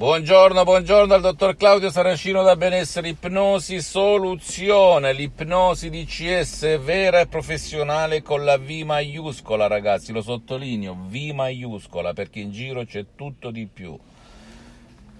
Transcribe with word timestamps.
Buongiorno, 0.00 0.64
buongiorno 0.64 1.12
al 1.12 1.20
dottor 1.20 1.56
Claudio 1.56 1.90
Saracino 1.90 2.42
da 2.42 2.56
Benessere 2.56 3.10
Ipnosi 3.10 3.82
Soluzione, 3.82 5.12
l'ipnosi 5.12 5.90
DCS 5.90 6.80
vera 6.80 7.20
e 7.20 7.26
professionale 7.26 8.22
con 8.22 8.42
la 8.42 8.56
V 8.56 8.70
maiuscola, 8.82 9.66
ragazzi, 9.66 10.12
lo 10.12 10.22
sottolineo, 10.22 10.96
V 11.06 11.14
maiuscola, 11.34 12.14
perché 12.14 12.40
in 12.40 12.50
giro 12.50 12.86
c'è 12.86 13.08
tutto 13.14 13.50
di 13.50 13.66
più. 13.66 13.94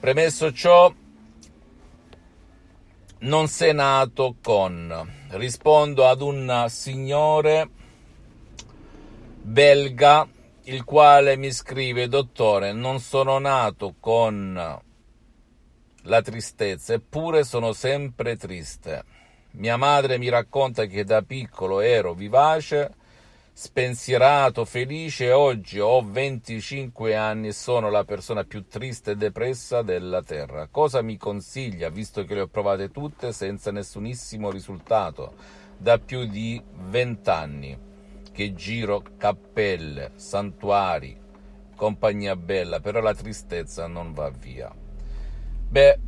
Premesso 0.00 0.50
ciò, 0.50 0.90
non 3.18 3.48
sei 3.48 3.74
nato 3.74 4.36
con. 4.42 5.12
Rispondo 5.32 6.06
ad 6.08 6.22
un 6.22 6.64
signore 6.70 7.68
belga 9.42 10.26
il 10.70 10.84
quale 10.84 11.36
mi 11.36 11.50
scrive, 11.50 12.06
dottore, 12.06 12.72
non 12.72 13.00
sono 13.00 13.40
nato 13.40 13.96
con 13.98 14.80
la 16.02 16.22
tristezza, 16.22 16.94
eppure 16.94 17.42
sono 17.42 17.72
sempre 17.72 18.36
triste. 18.36 19.02
Mia 19.52 19.76
madre 19.76 20.16
mi 20.16 20.28
racconta 20.28 20.84
che 20.86 21.02
da 21.02 21.22
piccolo 21.22 21.80
ero 21.80 22.14
vivace, 22.14 22.94
spensierato, 23.52 24.64
felice 24.64 25.24
e 25.24 25.32
oggi 25.32 25.80
ho 25.80 26.02
25 26.02 27.16
anni 27.16 27.48
e 27.48 27.52
sono 27.52 27.90
la 27.90 28.04
persona 28.04 28.44
più 28.44 28.68
triste 28.68 29.10
e 29.10 29.16
depressa 29.16 29.82
della 29.82 30.22
terra. 30.22 30.68
Cosa 30.70 31.02
mi 31.02 31.16
consiglia, 31.16 31.88
visto 31.88 32.22
che 32.22 32.34
le 32.34 32.42
ho 32.42 32.46
provate 32.46 32.92
tutte 32.92 33.32
senza 33.32 33.72
nessunissimo 33.72 34.52
risultato, 34.52 35.34
da 35.76 35.98
più 35.98 36.26
di 36.26 36.62
20 36.74 37.28
anni? 37.28 37.89
Che 38.32 38.54
giro 38.54 39.02
cappelle, 39.16 40.12
santuari, 40.14 41.18
compagnia 41.76 42.36
bella, 42.36 42.80
però 42.80 43.00
la 43.00 43.14
tristezza 43.14 43.86
non 43.86 44.12
va 44.12 44.30
via. 44.30 44.72
Beh, 45.68 45.98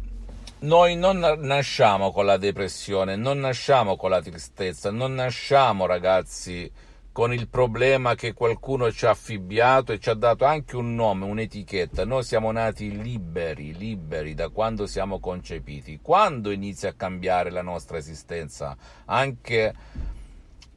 noi 0.60 0.96
non 0.96 1.18
nasciamo 1.18 2.12
con 2.12 2.24
la 2.24 2.36
depressione, 2.36 3.16
non 3.16 3.40
nasciamo 3.40 3.96
con 3.96 4.10
la 4.10 4.22
tristezza, 4.22 4.90
non 4.90 5.14
nasciamo 5.14 5.86
ragazzi 5.86 6.70
con 7.12 7.32
il 7.32 7.48
problema 7.48 8.14
che 8.14 8.32
qualcuno 8.32 8.90
ci 8.90 9.04
ha 9.04 9.10
affibbiato 9.10 9.92
e 9.92 9.98
ci 9.98 10.08
ha 10.08 10.14
dato 10.14 10.46
anche 10.46 10.76
un 10.76 10.94
nome, 10.94 11.26
un'etichetta. 11.26 12.06
Noi 12.06 12.22
siamo 12.22 12.50
nati 12.52 13.02
liberi, 13.02 13.76
liberi 13.76 14.34
da 14.34 14.48
quando 14.48 14.86
siamo 14.86 15.20
concepiti. 15.20 15.98
Quando 16.00 16.50
inizia 16.50 16.90
a 16.90 16.94
cambiare 16.94 17.50
la 17.50 17.62
nostra 17.62 17.98
esistenza? 17.98 18.74
Anche 19.04 19.74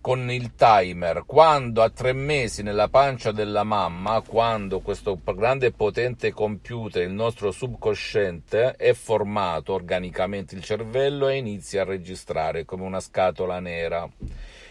con 0.05 0.29
il 0.29 0.53
timer, 0.53 1.23
quando 1.25 1.81
a 1.81 1.89
tre 1.89 2.13
mesi 2.13 2.61
nella 2.61 2.89
pancia 2.89 3.31
della 3.31 3.63
mamma, 3.63 4.21
quando 4.21 4.81
questo 4.81 5.19
grande 5.33 5.65
e 5.65 5.71
potente 5.71 6.31
computer, 6.31 7.01
il 7.01 7.11
nostro 7.11 7.49
subconsciente, 7.49 8.75
è 8.75 8.93
formato 8.93 9.73
organicamente 9.73 10.53
il 10.53 10.63
cervello 10.63 11.27
e 11.27 11.37
inizia 11.37 11.81
a 11.81 11.85
registrare 11.85 12.65
come 12.65 12.83
una 12.83 12.99
scatola 12.99 13.59
nera. 13.59 14.07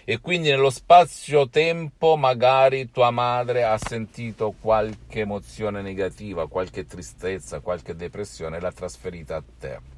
E 0.04 0.20
quindi 0.20 0.50
nello 0.50 0.70
spazio-tempo 0.70 2.14
magari 2.14 2.92
tua 2.92 3.10
madre 3.10 3.64
ha 3.64 3.76
sentito 3.76 4.54
qualche 4.60 5.22
emozione 5.22 5.82
negativa, 5.82 6.46
qualche 6.46 6.86
tristezza, 6.86 7.58
qualche 7.58 7.96
depressione 7.96 8.58
e 8.58 8.60
l'ha 8.60 8.70
trasferita 8.70 9.34
a 9.34 9.42
te 9.58 9.93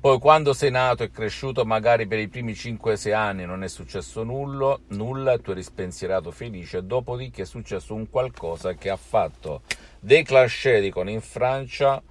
poi 0.00 0.18
quando 0.18 0.54
sei 0.54 0.70
nato 0.70 1.02
e 1.02 1.10
cresciuto 1.10 1.66
magari 1.66 2.06
per 2.06 2.18
i 2.18 2.28
primi 2.28 2.52
5-6 2.52 3.12
anni 3.12 3.44
non 3.44 3.62
è 3.62 3.68
successo 3.68 4.22
nulla, 4.22 4.78
nulla, 4.88 5.38
tu 5.38 5.50
eri 5.50 5.62
spensierato 5.62 6.30
felice, 6.30 6.86
dopodiché 6.86 7.42
è 7.42 7.44
successo 7.44 7.94
un 7.94 8.08
qualcosa 8.08 8.72
che 8.72 8.88
ha 8.88 8.96
fatto 8.96 9.60
dei 10.00 10.22
Clashedicon 10.22 11.10
in 11.10 11.20
Francia 11.20 12.02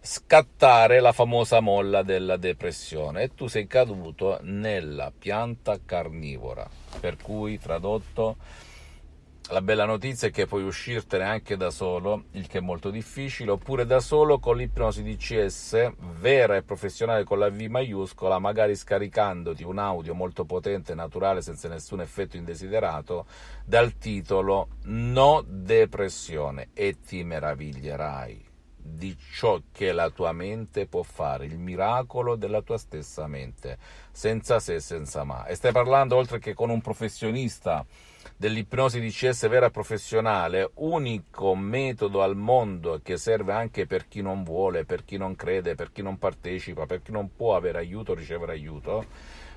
scattare 0.00 1.00
la 1.00 1.12
famosa 1.12 1.60
molla 1.60 2.02
della 2.02 2.38
depressione. 2.38 3.24
E 3.24 3.34
tu 3.34 3.48
sei 3.48 3.66
caduto 3.66 4.38
nella 4.42 5.12
pianta 5.16 5.78
carnivora, 5.84 6.66
per 7.00 7.16
cui 7.20 7.58
tradotto 7.58 8.36
la 9.50 9.62
bella 9.62 9.84
notizia 9.84 10.28
è 10.28 10.30
che 10.32 10.46
puoi 10.46 10.64
uscirtene 10.64 11.22
anche 11.22 11.56
da 11.56 11.70
solo, 11.70 12.24
il 12.32 12.48
che 12.48 12.58
è 12.58 12.60
molto 12.60 12.90
difficile, 12.90 13.52
oppure 13.52 13.86
da 13.86 14.00
solo 14.00 14.40
con 14.40 14.56
l'ipnosi 14.56 15.04
DCS 15.04 15.92
vera 16.18 16.56
e 16.56 16.62
professionale 16.62 17.22
con 17.22 17.38
la 17.38 17.48
V 17.48 17.60
maiuscola, 17.60 18.40
magari 18.40 18.74
scaricandoti 18.74 19.62
un 19.62 19.78
audio 19.78 20.14
molto 20.14 20.44
potente, 20.44 20.94
naturale, 20.94 21.42
senza 21.42 21.68
nessun 21.68 22.00
effetto 22.00 22.36
indesiderato, 22.36 23.26
dal 23.64 23.96
titolo 23.98 24.68
No 24.84 25.44
depressione 25.46 26.70
e 26.74 26.96
ti 27.00 27.22
meraviglierai 27.22 28.45
di 28.86 29.16
ciò 29.32 29.60
che 29.72 29.92
la 29.92 30.10
tua 30.10 30.32
mente 30.32 30.86
può 30.86 31.02
fare, 31.02 31.46
il 31.46 31.58
miracolo 31.58 32.36
della 32.36 32.62
tua 32.62 32.78
stessa 32.78 33.26
mente, 33.26 33.78
senza 34.10 34.60
se 34.60 34.74
e 34.74 34.80
senza 34.80 35.24
ma. 35.24 35.46
E 35.46 35.54
stai 35.54 35.72
parlando 35.72 36.16
oltre 36.16 36.38
che 36.38 36.54
con 36.54 36.70
un 36.70 36.80
professionista 36.80 37.84
dell'ipnosi 38.36 39.00
DCS 39.00 39.48
vera 39.48 39.70
professionale, 39.70 40.70
unico 40.74 41.54
metodo 41.54 42.22
al 42.22 42.36
mondo 42.36 43.00
che 43.02 43.16
serve 43.16 43.52
anche 43.52 43.86
per 43.86 44.08
chi 44.08 44.20
non 44.20 44.42
vuole, 44.42 44.84
per 44.84 45.04
chi 45.04 45.16
non 45.16 45.34
crede, 45.34 45.74
per 45.74 45.92
chi 45.92 46.02
non 46.02 46.18
partecipa, 46.18 46.86
per 46.86 47.02
chi 47.02 47.12
non 47.12 47.34
può 47.34 47.56
avere 47.56 47.78
aiuto 47.78 48.14
ricevere 48.14 48.52
aiuto. 48.52 49.04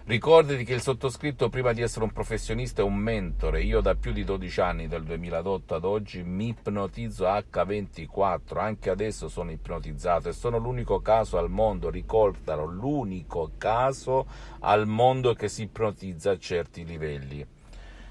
Ricordati 0.09 0.63
che 0.63 0.73
il 0.73 0.81
sottoscritto, 0.81 1.49
prima 1.49 1.71
di 1.71 1.83
essere 1.83 2.03
un 2.03 2.11
professionista, 2.11 2.81
è 2.81 2.83
un 2.83 2.95
mentore. 2.95 3.61
Io 3.61 3.79
da 3.79 3.93
più 3.93 4.11
di 4.11 4.23
12 4.23 4.59
anni, 4.59 4.87
dal 4.87 5.03
2008 5.03 5.75
ad 5.75 5.83
oggi, 5.83 6.23
mi 6.23 6.47
ipnotizzo 6.47 7.25
H24. 7.25 8.57
Anche 8.57 8.89
adesso 8.89 9.27
sono 9.27 9.51
ipnotizzato 9.51 10.29
e 10.29 10.33
sono 10.33 10.57
l'unico 10.57 10.99
caso 10.99 11.37
al 11.37 11.51
mondo, 11.51 11.91
ricordalo, 11.91 12.65
l'unico 12.65 13.51
caso 13.59 14.25
al 14.61 14.87
mondo 14.87 15.35
che 15.35 15.47
si 15.47 15.61
ipnotizza 15.61 16.31
a 16.31 16.39
certi 16.39 16.83
livelli 16.85 17.45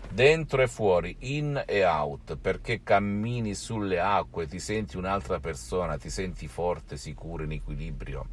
dentro 0.09 0.63
e 0.63 0.69
fuori, 0.69 1.17
in 1.19 1.61
e 1.67 1.85
out, 1.85 2.37
perché 2.37 2.85
cammini 2.85 3.57
sulle 3.57 3.99
acque, 3.99 4.47
ti 4.47 4.61
senti 4.61 4.97
un'altra 4.97 5.41
persona, 5.41 5.99
ti 5.99 6.11
senti 6.11 6.47
forte, 6.47 6.97
sicuro, 6.97 7.43
in 7.43 7.51
equilibrio, 7.51 8.25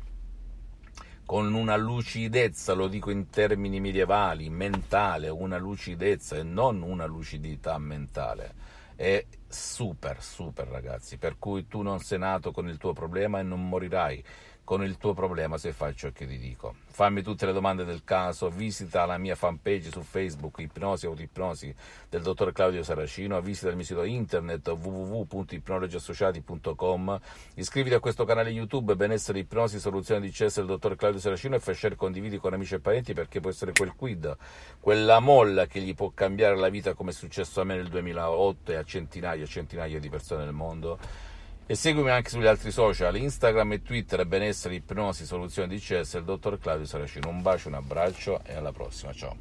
con 1.26 1.54
una 1.54 1.76
lucidezza, 1.76 2.74
lo 2.74 2.88
dico 2.88 3.10
in 3.10 3.30
termini 3.30 3.80
medievali, 3.80 4.50
mentale, 4.50 5.30
una 5.30 5.58
lucidezza 5.58 6.36
e 6.36 6.44
non 6.44 6.82
una 6.82 7.06
lucidità 7.06 7.78
mentale. 7.80 8.54
È 8.96 9.26
super, 9.48 10.22
super 10.22 10.68
ragazzi, 10.68 11.18
per 11.18 11.38
cui 11.40 11.68
tu 11.68 11.82
non 11.82 12.00
sei 12.00 12.20
nato 12.20 12.52
con 12.52 12.68
il 12.70 12.78
tuo 12.78 12.94
problema 12.94 13.40
e 13.40 13.44
non 13.44 13.68
morirai 13.68 14.24
con 14.66 14.84
il 14.84 14.98
tuo 14.98 15.14
problema 15.14 15.58
se 15.58 15.72
fai 15.72 15.96
ciò 15.96 16.12
che 16.12 16.28
ti 16.28 16.38
dico. 16.38 16.76
Fammi 16.88 17.22
tutte 17.22 17.46
le 17.46 17.54
domande 17.54 17.86
del 17.86 18.04
caso, 18.04 18.50
visita 18.50 19.06
la 19.06 19.18
mia 19.18 19.36
fanpage 19.36 19.92
su 19.92 20.02
Facebook, 20.02 20.60
Ipnosi 20.60 21.06
Autoipnosi 21.06 21.74
del 22.10 22.24
dottor 22.24 22.52
Claudio 22.52 22.84
Saracino, 22.84 23.40
visita 23.42 23.70
il 23.70 23.76
mio 23.76 23.86
sito 23.86 24.04
internet 24.04 24.68
www.ipnologiassociati.com, 24.68 27.20
iscriviti 27.56 27.96
a 27.96 28.00
questo 28.00 28.26
canale 28.26 28.50
YouTube 28.50 28.96
Benessere 28.96 29.40
Ipnosi 29.40 29.80
Soluzione 29.80 30.22
di 30.22 30.32
CS 30.32 30.56
del 30.56 30.66
dottor 30.66 30.96
Claudio 30.96 31.20
Saracino 31.20 31.56
e 31.56 31.60
fai 31.60 31.76
share 31.76 31.96
condividi 31.96 32.40
con 32.40 32.54
amici 32.54 32.74
e 32.74 32.80
parenti 32.80 33.14
perché 33.14 33.40
può 33.40 33.52
essere 33.52 33.72
quel 33.72 33.94
quid, 33.96 34.36
quella 34.80 35.20
molla 35.20 35.68
che 35.68 35.80
gli 35.80 35.94
può 35.94 36.10
cambiare 36.14 36.58
la 36.58 36.70
vita 36.70 36.96
come 36.96 37.12
è 37.12 37.14
successo 37.14 37.62
a 37.62 37.64
me 37.64 37.76
nel 37.76 37.90
2008 37.90 38.72
e 38.72 38.76
a 38.76 38.84
centinaia 38.84 39.44
e 39.44 39.48
centinaia 39.48 40.00
di 40.00 40.10
persone 40.10 40.44
nel 40.44 40.54
mondo 40.54 40.98
e 41.68 41.76
seguimi 41.76 42.12
anche 42.12 42.30
sugli 42.30 42.46
altri 42.46 42.72
social, 42.72 43.16
Instagram 43.16 43.74
e 43.74 43.82
Twitter, 43.82 44.26
benessere, 44.26 44.76
ipnosi, 44.76 45.26
CS, 45.26 46.14
il 46.14 46.24
dottor 46.24 46.60
Claudio 46.60 46.86
Saracino. 46.86 47.30
Un 47.30 47.42
bacio, 47.42 47.70
un 47.70 47.76
abbraccio 47.76 48.42
e 48.44 48.54
alla 48.54 48.72
prossima, 48.72 49.12
ciao. 49.14 49.36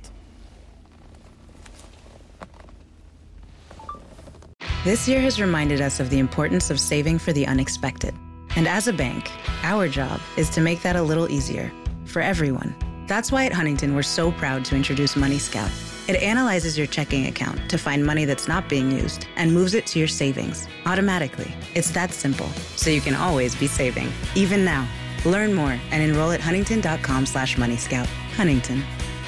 This 4.84 5.06
year 5.08 5.20
has 5.20 5.38
reminded 5.38 5.80
us 5.80 6.00
of 6.00 6.10
the 6.10 6.18
importance 6.18 6.70
of 6.70 6.78
saving 6.78 7.18
for 7.18 7.32
the 7.32 7.46
unexpected. 7.46 8.14
And 8.56 8.66
as 8.66 8.86
a 8.86 8.92
bank, 8.92 9.30
our 9.62 9.88
job 9.88 10.20
is 10.36 10.50
to 10.50 10.60
make 10.60 10.82
that 10.82 10.96
a 10.96 11.02
little 11.02 11.28
easier 11.30 11.72
for 12.04 12.20
everyone. 12.20 12.74
That's 13.06 13.30
why 13.30 13.46
at 13.46 13.52
Huntington, 13.52 13.94
we're 13.94 14.02
so 14.02 14.30
proud 14.32 14.64
to 14.66 14.76
introduce 14.76 15.16
Money 15.16 15.38
Scout 15.38 15.70
It 16.06 16.22
analyzes 16.22 16.76
your 16.76 16.86
checking 16.86 17.26
account 17.26 17.58
to 17.70 17.78
find 17.78 18.04
money 18.04 18.26
that's 18.26 18.46
not 18.46 18.68
being 18.68 18.90
used 18.90 19.26
and 19.36 19.54
moves 19.54 19.72
it 19.74 19.86
to 19.88 19.98
your 19.98 20.08
savings 20.08 20.68
automatically. 20.84 21.50
It's 21.74 21.90
that 21.92 22.12
simple, 22.12 22.48
so 22.76 22.90
you 22.90 23.00
can 23.00 23.14
always 23.14 23.54
be 23.54 23.66
saving, 23.66 24.12
even 24.34 24.64
now. 24.64 24.86
Learn 25.24 25.54
more 25.54 25.78
and 25.90 26.02
enroll 26.02 26.32
at 26.32 26.40
huntington.com 26.40 27.24
slash 27.24 27.56
moneyscout. 27.56 28.06
Huntington. 28.36 28.82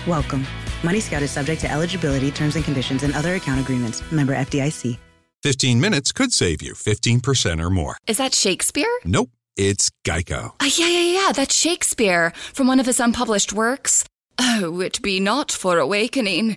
Welcome. 0.06 0.46
Money 0.84 1.00
Scout 1.00 1.23
is 1.23 1.31
subject 1.31 1.62
to 1.62 1.70
eligibility, 1.70 2.31
terms 2.31 2.56
and 2.56 2.64
conditions, 2.64 3.02
and 3.02 3.14
other 3.14 3.34
account 3.37 3.61
agreements. 3.61 4.02
Member 4.12 4.34
FDIC. 4.34 4.99
15 5.43 5.81
minutes 5.81 6.12
could 6.12 6.32
save 6.32 6.61
you 6.61 6.75
15% 6.75 7.62
or 7.62 7.70
more. 7.70 7.96
Is 8.06 8.19
that 8.19 8.34
Shakespeare? 8.34 8.90
Nope, 9.05 9.31
it's 9.56 9.90
Geico. 10.05 10.52
Uh, 10.61 10.69
yeah, 10.76 10.88
yeah, 10.88 11.20
yeah, 11.26 11.32
that's 11.32 11.55
Shakespeare 11.55 12.32
from 12.52 12.67
one 12.67 12.81
of 12.81 12.87
his 12.87 13.00
unpublished 13.00 13.52
works. 13.52 14.05
Oh, 14.38 14.81
it 14.81 15.00
be 15.00 15.20
not 15.20 15.50
for 15.52 15.78
awakening. 15.78 16.56